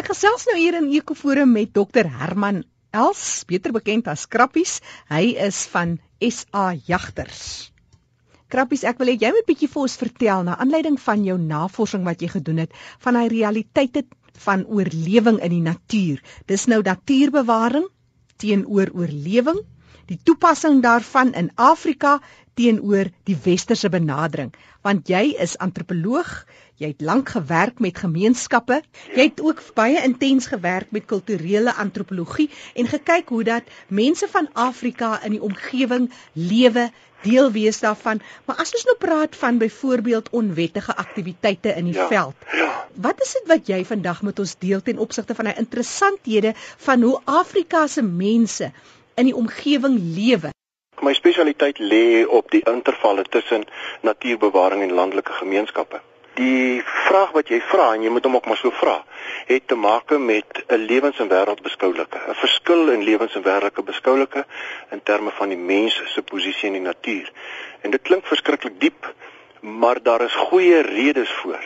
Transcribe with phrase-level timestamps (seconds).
[0.00, 2.62] Ek gesels nou hier in Ekoforum met Dr Herman
[2.96, 4.78] Els, beter bekend as Krappies.
[5.12, 7.42] Hy is van SA Jagters.
[8.48, 12.08] Krappies, ek wil hê jy moet bietjie vir ons vertel na aanleiding van jou navorsing
[12.08, 14.06] wat jy gedoen het van hy realiteite
[14.46, 16.24] van oorlewing in die natuur.
[16.48, 17.84] Dis nou natuurbewaring
[18.40, 19.60] teenoor oorlewing,
[20.06, 22.20] die toepassing daarvan in Afrika
[22.58, 24.52] teenoor die westerse benadering.
[24.84, 26.30] Want jy is antropoloog,
[26.80, 28.80] jy het lank gewerk met gemeenskappe,
[29.14, 34.48] jy het ook baie intens gewerk met kulturele antropologie en gekyk hoe dat mense van
[34.52, 36.88] Afrika in die omgewing lewe
[37.22, 38.22] deel wees daarvan.
[38.48, 42.48] Maar as ons nou praat van byvoorbeeld onwettige aktiwiteite in die ja, veld.
[42.56, 42.70] Ja.
[42.94, 47.02] Wat is dit wat jy vandag met ons deel ten opsigte van 'n interessanthede van
[47.02, 48.72] hoe Afrika se mense
[49.20, 50.50] in die omgewing lewe?
[51.00, 53.64] My spesialiteit lê op die intervalle tussen
[54.00, 56.00] natuurbewaring en landelike gemeenskappe.
[56.40, 59.00] Die vraag wat jy vra en jy moet hom ook maar so vra,
[59.48, 64.46] het te maak met 'n lewens- en wêreldbeskoulike, 'n verskil in lewens- en wêreldelike beskoulike
[64.90, 67.32] in terme van die mens se posisie in die natuur.
[67.80, 69.14] En dit klink verskriklik diep,
[69.60, 71.64] maar daar is goeie redes voor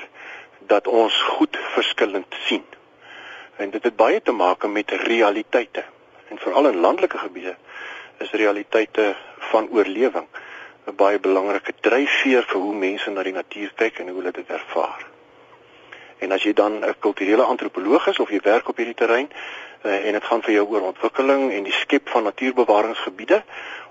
[0.67, 2.65] dat ons goed verskillend sien.
[3.57, 5.85] En dit het baie te maak met realiteite.
[6.35, 7.57] En veral in landelike gebiede
[8.19, 10.27] is realiteite van oorlewing
[10.87, 14.51] 'n baie belangrike dryfveer vir hoe mense na die natuur kyk en hoe hulle dit
[14.51, 15.07] ervaar.
[16.19, 20.07] En as jy dan 'n kulturele antropoloog is of jy werk op hierdie terrein uh,
[20.07, 23.43] en dit gaan vir jou oor ontwikkeling en die skep van natuurbewaringsgebiede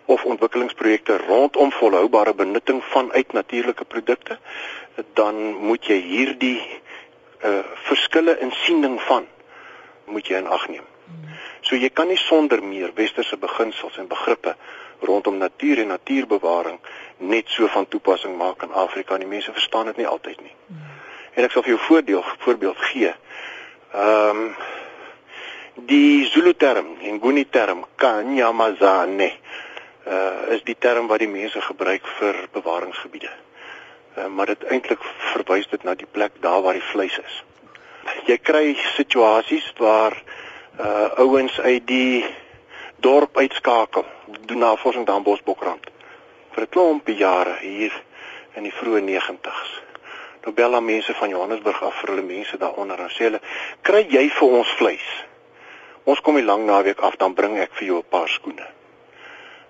[0.06, 4.40] of ontwikkelingsprojekte rondom volhoubare benutting van uitnatuurlike produkte,
[5.14, 6.62] dan moet jy hierdie
[7.44, 9.28] uh, verskille in siening van
[10.06, 10.93] moet jy in ag neem.
[11.64, 14.56] So jy kan nie sonder meer westerse beginsels en begrippe
[15.04, 16.80] rondom natuur en natuurbewaring
[17.18, 19.18] net so van toepassing maak in Afrika.
[19.18, 20.56] Die mense verstaan dit nie altyd nie.
[20.68, 20.92] Hmm.
[21.34, 23.14] En ek sal vir jou voordeel voorbeeld gee.
[23.94, 24.56] Ehm um,
[25.74, 29.32] die Zulu term, Nguni term, Kanyamazane,
[30.06, 33.32] uh is die term wat die mense gebruik vir bewaringsgebiede.
[34.18, 35.02] Uh, maar dit eintlik
[35.34, 37.40] verwys dit na die plek daar waar die vleis is.
[38.28, 40.14] Jy kry situasies waar
[40.80, 42.26] uh ouens uit die
[42.96, 44.06] dorp uitskakel
[44.46, 45.86] doen navorsing daar in Bosbokrand
[46.54, 47.94] vir 'n klompie jare hier
[48.54, 49.82] in die vroeë 90s.
[50.44, 53.42] Nou bel dan mense van Johannesburg af vir hulle mense daaronder en sê hulle
[53.82, 55.26] kry jy vir ons vleis?
[56.04, 58.68] Ons kom hier lank naweek af dan bring ek vir jou 'n paar skoene.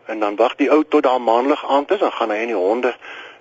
[0.08, 2.56] En dan wag die ou tot daar maandag aand is en gaan hy en die
[2.56, 2.96] honde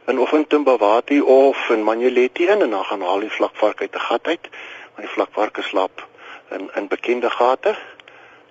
[0.07, 3.95] in of in Timbawati of in Manjeletti in en dan gaan haal die vlakvark uit
[3.95, 4.49] 'n gat uit
[4.95, 6.11] want die vlakvarke slaap
[6.53, 7.77] in in bekende gate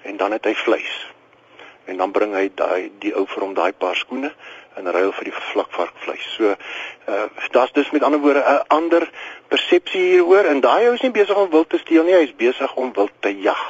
[0.02, 1.12] en dan het hy vleis
[1.86, 4.32] en dan bring hy daai die ou vir hom daai paar skoene
[4.80, 6.28] in ruil vir die vlakvarkvleis.
[6.38, 6.56] So
[7.12, 9.10] uh daar's dus met ander woorde 'n ander
[9.48, 12.36] persepsie hieroor en daai ou is nie besig om wild te steel nie, hy is
[12.36, 13.66] besig om wild te jag.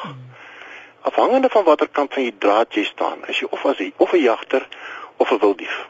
[1.02, 4.14] Afhangende van watter kant van die draad jy staan, is jy of as 'n of
[4.14, 4.68] 'n jagter
[5.18, 5.88] of 'n wildief.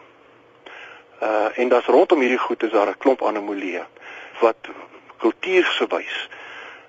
[1.22, 3.86] Uh en daar's rondom hierdie goed is daar 'n klomp anomalieë
[4.40, 4.58] wat
[5.18, 6.30] kultuurgewys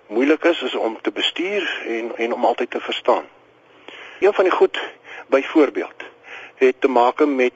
[0.06, 3.24] moeilik is, is om te bestuur en en om altyd te verstaan.
[4.20, 4.80] Een van die goed
[5.26, 6.02] byvoorbeeld
[6.54, 7.52] het te maak met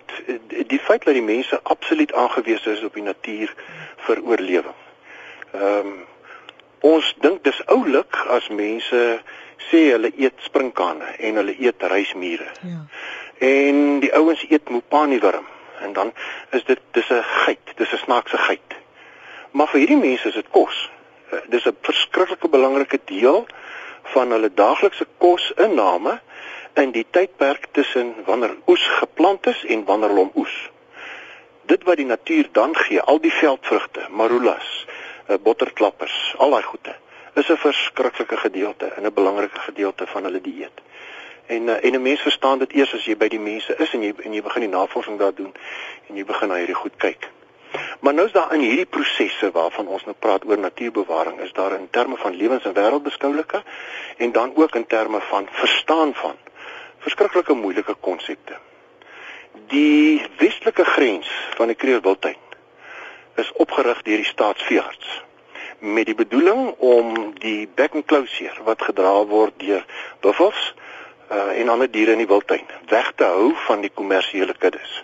[0.67, 3.55] die feit dat die mense absoluut aangewese is op die natuur
[3.97, 4.79] vir oorlewing.
[5.53, 6.05] Ehm um,
[6.81, 8.99] ons dink dis oulik as mense
[9.69, 12.47] sê hulle eet sprinkane en hulle eet reismure.
[12.63, 12.85] Ja.
[13.39, 15.47] En die ouens eet mopaniewurm
[15.81, 16.13] en dan
[16.51, 18.77] is dit dis 'n geit, dis 'n snaakse geit.
[19.51, 20.91] Maar vir hierdie mense is dit kos.
[21.31, 23.47] Eh, dis 'n verskriklike belangrike deel
[24.03, 26.21] van hulle daaglikse kosinname
[26.75, 30.71] in die tydperk tussen wanneer oes geplant is en wanneer hom oes.
[31.63, 34.87] Dit wat die natuur dan gee, al die veldvrugte, marulas,
[35.27, 36.95] eh, botterklappers, al daai goede,
[37.35, 40.81] is 'n verskriklike gedeelte en 'n belangrike gedeelte van hulle dieet.
[41.47, 44.03] En eh, en 'n mens verstaan dit eers as jy by die mense is en
[44.03, 45.55] jy en jy begin die navorsing daar doen
[46.09, 47.31] en jy begin na hierdie goed kyk.
[48.01, 51.73] Maar nou is daar in hierdie prosesse waarvan ons nou praat oor natuurbewaring, is daar
[51.73, 53.63] in terme van lewens- en wêreldbeskoulike
[54.17, 56.37] en dan ook in terme van verstaan van
[56.99, 58.57] verskriklike moeilike konsepte.
[59.67, 62.43] Die westelike grens van die Kreerwiltuin
[63.35, 65.25] is opgerig deur die staatsveearts
[65.79, 69.85] met die bedoeling om die bekkenklouseer wat gedra word deur
[70.25, 70.75] buffels
[71.31, 75.03] uh, en ander diere in die wildtuin weg te hou van die kommersiële kuddes.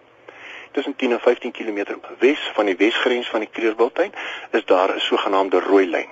[0.73, 4.13] Tussen 10 en 15 km wes van die wesgrens van die Kreerwiltuin
[4.51, 6.11] is daar 'n sogenaamde rooi lyn.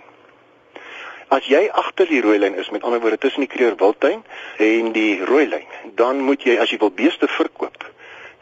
[1.30, 4.24] As jy agter die rooi lyn is, met ander woorde tussen die Kreur Wildtuin
[4.56, 7.84] en die rooi lyn, dan moet jy as jy wil beeste verkoop,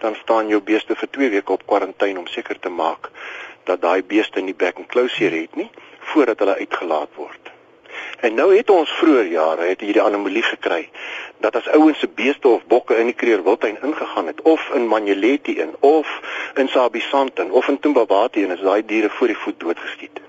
[0.00, 3.10] dan staan jou beeste vir 2 weke op kwarantyne om seker te maak
[3.68, 5.68] dat daai beeste nie back and closure het nie
[6.14, 7.52] voordat hulle uitgelaat word.
[8.20, 10.88] En nou het ons vroeër jare het hierdie anomalie gekry
[11.38, 14.88] dat as ouens se beeste of bokke in die Kruger Wildtuin ingegaan het of in
[14.90, 16.08] Manjeleti in of
[16.54, 20.20] in Sabisanten of in Tumbabati en as daai diere voor die voet doodgeskiet.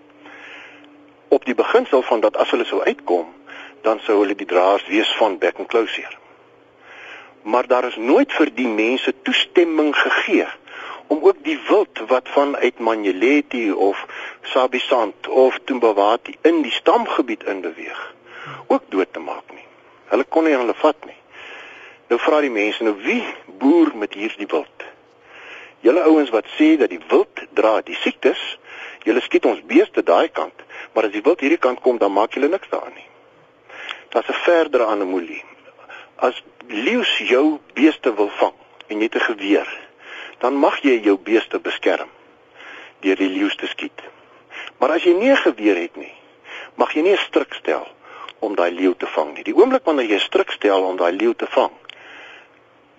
[1.28, 3.26] Op die beginsel van dat as hulle sou uitkom,
[3.82, 6.18] dan sou hulle die draers wees van back and closure.
[7.42, 10.46] Maar daar is nooit vir die mense toestemming gegee
[11.10, 14.06] om ook die wild wat vanuit Manjeleti of
[14.42, 18.02] Sabisant of Tumbawati in die stamgebied in beweeg
[18.68, 19.66] ook dood te maak nie.
[20.10, 21.18] Hulle kon nie hulle vat nie.
[22.10, 23.24] Nou vra die mense nou wie
[23.62, 24.86] boer met hierdie wild?
[25.86, 28.40] Julle ouens wat sê dat die wild dra die siektes,
[29.06, 32.36] julle skiet ons beeste daai kant, maar as die wild hierdie kant kom dan maak
[32.38, 33.08] julle niks daarin nie.
[34.10, 35.44] Daar's 'n verdere anomalie.
[36.16, 38.58] As leeu's jou beeste wil vang
[38.88, 39.70] en jy het 'n geweer,
[40.40, 42.10] dan mag jy jou beeste beskerm
[43.00, 44.02] deur die leeu's te skiet.
[44.80, 46.14] Maar as jy nie 'n geweer het nie,
[46.76, 47.88] mag jy nie 'n stryk stel
[48.40, 49.44] om daai leeu te vang nie.
[49.44, 51.72] Die oomblik wanneer jy 'n stryk stel om daai leeu te vang,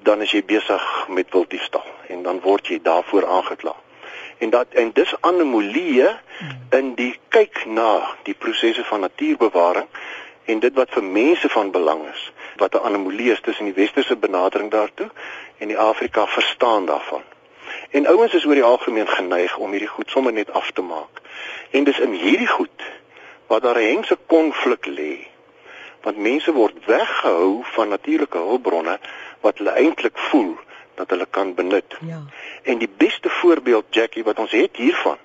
[0.03, 3.75] dan is jy besig met wilddiefstal en dan word jy daarvoor aangekla.
[4.39, 6.19] En dat en dis anomalieë
[6.71, 9.87] in die kyk na die prosesse van natuurbewaring
[10.45, 14.17] en dit wat vir mense van belang is, wat 'n anomalie is tussen die westerse
[14.17, 15.11] benadering daartoe
[15.59, 17.23] en die Afrika verstaan daarvan.
[17.91, 21.21] En ouens is oor die algemeen geneig om hierdie goed sommer net af te maak.
[21.71, 22.87] En dis in hierdie goed
[23.47, 25.27] waar daar 'n hengse konflik lê.
[26.03, 28.99] Want mense word weggehou van natuurlike hulpbronne
[29.41, 30.59] wat hulle eintlik voel
[30.95, 31.97] dat hulle kan benut.
[32.01, 32.23] Ja.
[32.63, 35.19] En die beste voorbeeld Jackie wat ons het hiervan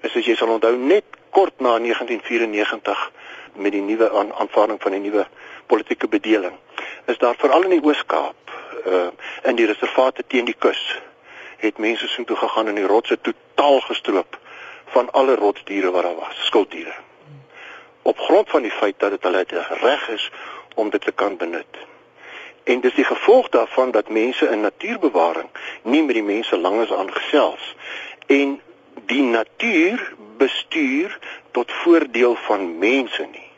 [0.00, 3.10] is as jy sal onthou net kort na 1994
[3.54, 5.26] met die nuwe aan, aanvaarding van die nuwe
[5.66, 6.54] politieke bedeling
[7.04, 9.08] is daar veral in die Oos-Kaap uh
[9.42, 10.80] in die reservate teen die kus
[11.60, 14.38] het mense so toe gegaan en die rotse totaal gestroop
[14.94, 16.94] van alle rotsdiere wat daar was, skilddiere.
[18.02, 20.30] Op grond van die feit dat dit hulle reg is
[20.74, 21.76] om dit te kan benut.
[22.64, 25.48] En dis die gevolg daarvan dat mense in natuurbewaring
[25.82, 27.74] nie met die mense langes aangesels
[28.26, 28.60] en
[29.06, 31.18] die natuur bestuur
[31.50, 33.48] tot voordeel van mense nie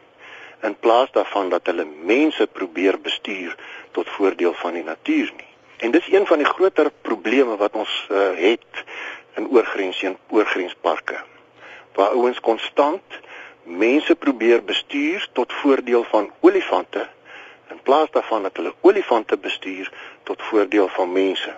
[0.62, 3.56] in plaas daarvan dat hulle mense probeer bestuur
[3.90, 5.51] tot voordeel van die natuur nie.
[5.82, 8.84] En dis een van die groter probleme wat ons uh, het
[9.34, 11.16] in oorgrens en oorgrensparke.
[11.94, 13.18] Waar ouens konstant
[13.62, 17.08] mense probeer bestuur tot voordeel van olifante
[17.70, 19.90] in plaas daarvan dat hulle olifante bestuur
[20.22, 21.56] tot voordeel van mense.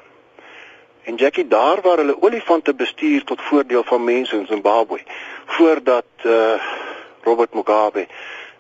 [1.03, 5.03] En Jackie daar waar hulle olifante bestuur tot voordeel van mense in Zimbabwe
[5.45, 6.55] voordat uh,
[7.23, 8.07] Robert Mugabe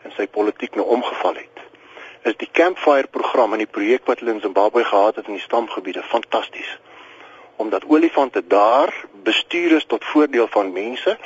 [0.02, 1.63] en sy politiek nou omgeval het
[2.24, 5.44] is die Campfire program en die projek wat hulle in Zimbabwe gehad het in die
[5.44, 6.78] stamgebiede fantasties.
[7.56, 11.18] Omdat olifante daar bestuur is tot voordeel van mense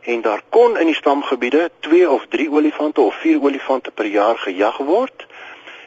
[0.00, 4.38] en daar kon in die stamgebiede 2 of 3 olifante of 4 olifante per jaar
[4.38, 5.26] gejag word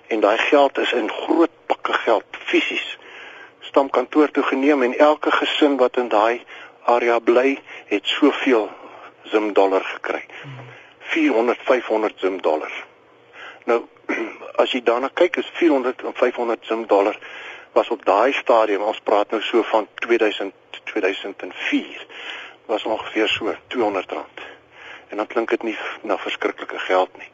[0.07, 2.98] en daai geld is in groot pakke geld fisies
[3.77, 6.42] stamkantoor toe geneem en elke gesin wat in daai
[6.94, 7.59] area bly
[7.92, 8.69] het soveel
[9.24, 10.24] zim dollar gekry.
[11.13, 12.71] 400 500 zim dollar.
[13.65, 13.83] Nou
[14.57, 17.18] as jy daarna kyk is 400 en 500 sim dollar
[17.74, 20.54] was op daai stadium ons praat nou so van 2000
[20.88, 22.06] 2004
[22.65, 24.39] was ongeveer so 200 rand.
[25.07, 27.30] En dan klink dit nie na verskriklike geld nie.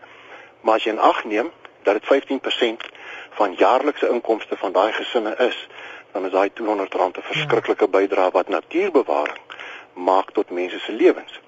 [0.61, 1.51] Maar as jy in ag neem
[1.83, 2.89] dat dit 15%
[3.39, 5.67] van jaarlikse inkomste van daai gesinne is,
[6.11, 9.41] dan is daai 200 rand 'n verskriklike bydrae wat natuurbewaring
[9.93, 11.39] maak tot mense se lewens.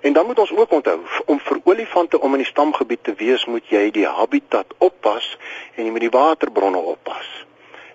[0.00, 3.44] En dan moet ons ook onthou om vir olifante om in die stamgebied te wees,
[3.44, 5.36] moet jy die habitat oppas
[5.74, 7.28] en jy moet die waterbronne oppas.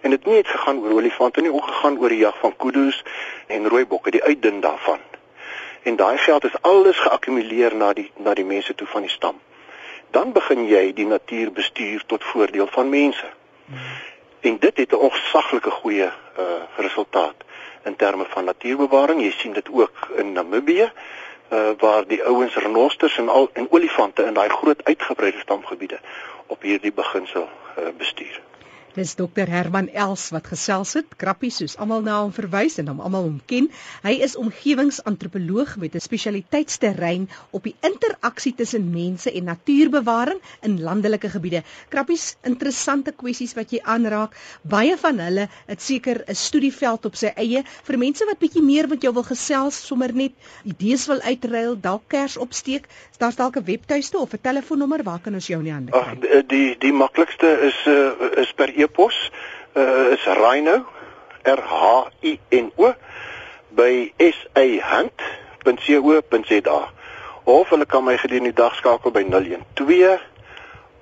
[0.02, 3.02] En dit nie net gegaan oor olifante nie, ook gegaan oor die jag van kudu's
[3.48, 5.02] en rooibokke, die uitdun daarvan.
[5.82, 9.42] En daai geld is alles geakkumuleer na die na die mense toe van die stam.
[10.14, 13.30] Dan begin jy die natuur bestuur tot voordeel van mense.
[14.42, 17.36] En dit het 'n ongesaglike goeie uh resultaat
[17.84, 19.22] in terme van natuurbewaring.
[19.22, 20.92] Jy sien dit ook in Namibië
[21.50, 26.00] uh, waar die ouens renosters en al en olifante in daai groot uitgebreide stamgebiede
[26.48, 27.50] op hierdie beginsel
[27.80, 28.42] uh, bestuur.
[28.96, 33.02] Dis dokter Herman Els wat gesels het, Krappie soos almal na hom verwys en hom
[33.04, 33.66] almal hom ken.
[34.06, 41.30] Hy is omgewingsantropoloog met 'n spesialiteitsterrein op die interaksie tussen mense en natuurbewaring in landelike
[41.30, 41.64] gebiede.
[41.90, 44.38] Krappies, interessante kwessies wat jy aanraak.
[44.64, 48.88] Baie van hulle het seker 'n studieveld op sy eie vir mense wat bietjie meer
[48.88, 50.32] met jou wil gesels, sommer net
[50.64, 52.88] idees wil uitruil, dalk kers opsteek.
[53.18, 56.00] Daar's dalk 'n webtuiste of 'n telefoonnommer waar kan ons jou in die hande kry?
[56.00, 59.32] Ag die die, maklikste is uh, is per e-pos
[59.76, 60.86] uh, is Rhino
[61.44, 62.94] R H I N O
[63.76, 66.90] by sahand.co.za
[67.46, 70.20] of hulle kan my gedurende die dag skakel by 012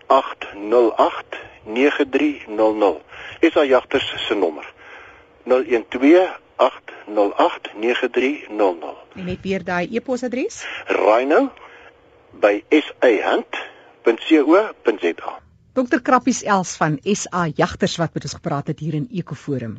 [0.07, 1.25] 808
[1.63, 3.01] 9300.
[3.39, 4.73] Is al jagters se nommer.
[5.43, 8.95] 012 808 9300.
[9.15, 10.65] En net weer daai e-posadres?
[10.87, 11.51] Rhino
[12.31, 15.42] by sahand.co.za.
[15.73, 19.71] Dr Krappies Els van SA Jagters wat met ons gepraat het hier in Ekoforum.